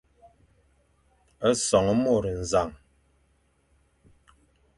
[1.67, 2.69] Son môr nẑañ.